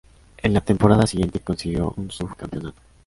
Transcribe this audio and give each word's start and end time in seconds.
En 0.41 0.55
la 0.55 0.61
temporada 0.61 1.05
siguiente 1.05 1.41
consiguió 1.41 1.93
un 1.95 2.09
subcampeonato. 2.09 2.81